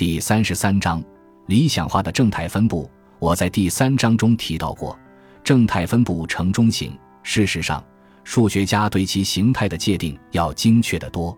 [0.00, 1.04] 第三十三章
[1.44, 2.90] 理想化的正态分布。
[3.18, 4.98] 我在第三章中提到过，
[5.44, 6.98] 正态分布呈中型。
[7.22, 7.84] 事实上，
[8.24, 11.36] 数学家对其形态的界定要精确得多。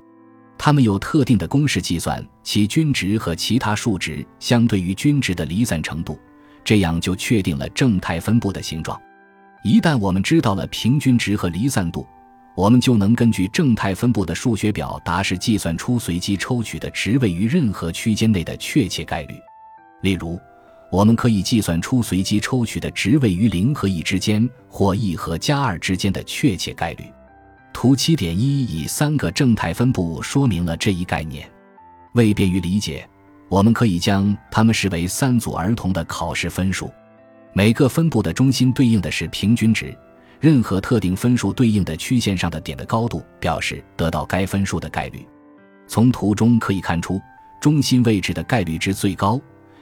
[0.56, 6.16] 他们有特定的公式计算其均值和其他数值相对于均值的离散程度，
[6.62, 8.96] 这样就确定了正态分布的形状。
[9.64, 12.06] 一旦我们知道了平均值和离散度，
[12.54, 19.34] 我们就能根据正态分布的数学表达式计算出随机抽取的值位于任何区间内的确切概率。
[20.02, 20.38] 例如，
[20.90, 27.04] 我们可以计算出随机抽取的值位于零和一之间或一和加二之间的确切概率。
[27.72, 31.50] 图七点一以三个正态分布说明了这一概念。
[32.12, 33.08] 为便于理解，
[33.48, 36.92] 我们可以将它们视为三组儿童的考试分数。
[37.54, 39.96] 每个分布的中心对应的是平均值。
[40.42, 45.24] 任何特定分数对应的曲线上的点的高度，表示得到该分数的概率。
[45.86, 47.22] 从图中可以看出，
[47.60, 49.40] 中心位置的概率值最高。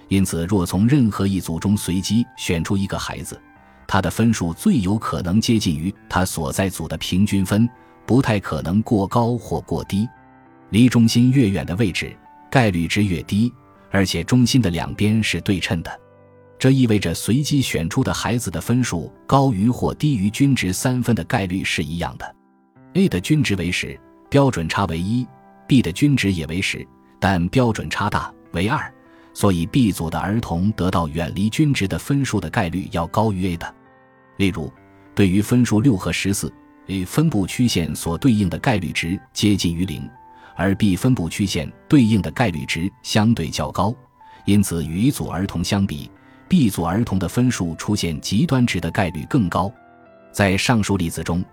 [0.08, 3.40] 因此，若从任何一组中随机选出一个孩子，
[3.88, 7.66] 他的分数最有可能接近于他所在组的平均分，
[8.04, 10.06] 不太可能过高或过低。
[10.68, 12.14] 离中心越远的位置，
[12.50, 13.50] 概率值越低，
[13.90, 15.99] 而且中心的两边是对称的。
[16.60, 22.36] 这意味着随机选出的孩子的分数高于或低于均值三分的概率是一样的。
[22.92, 25.26] A 的均值为十，标准差为一
[25.66, 26.86] ；B 的均值也为十，
[27.18, 28.92] 但标准差大为二，
[29.32, 33.74] 所以 B 组的儿童得到远离均值的分数的概率要高于 A 的。
[34.36, 34.70] 例如，
[35.14, 36.52] 对于分数六和十四
[36.88, 40.06] ，A 分布曲线所对应的概率值接近于零，
[40.56, 43.94] 而 B 分布曲线对应的概率值相对较高，
[44.44, 46.10] 因此与一组儿童相比。
[46.50, 49.72] B 组儿童的分数出现极端值的概率更高，
[50.32, 51.44] 在上述例子中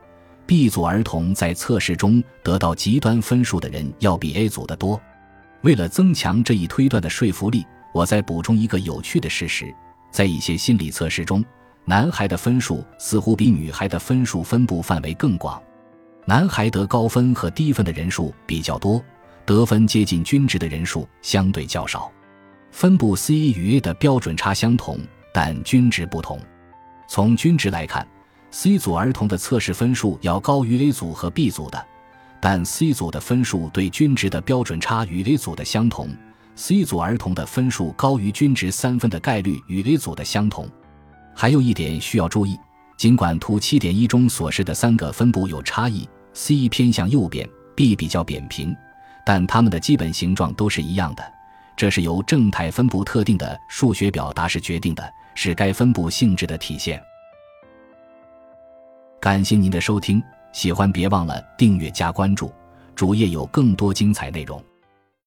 [0.48, 5.00] ，B 组儿童在测试中得到极端分数的人要比 A 组的多。
[5.62, 9.72] 为了增强这一推断的说服力，我再补充一个有趣的事实：
[10.10, 11.46] 在一些心理测试中，
[11.86, 15.62] 男孩的分数似乎比女孩的分数分布范围更广，
[16.26, 19.00] 男孩得高分和低分的人数比较多，
[19.46, 22.12] 得分接近均值的人数相对较少。
[22.78, 25.00] 分布 C 与 A 的标准差相同，
[25.34, 26.40] 但均值不同。
[27.08, 28.08] 从均值来看
[28.52, 31.88] ，C 组儿童的测试分数要高于 A 组和 B 组的，
[32.40, 36.16] 但 C 组的分数对均值的标准差与 A 组的相同。
[36.56, 40.70] C 组儿童的分数高于均值三分的概率与 A 组的相同。
[41.34, 42.56] 还有一点需要注意，
[42.96, 48.78] 尽管图七点一中所示的三个分布有差异，C 偏向右边，B 比较扁平，
[49.26, 51.24] 但它们的基本形状都是一样的。
[51.78, 57.02] 这是由正态分布特定的数学表达式决定的，是该分布性质的体现。
[59.22, 60.22] 感谢您的收听，
[60.52, 62.52] 喜欢别忘了订阅加关注，
[62.96, 64.62] 主页有更多精彩内容。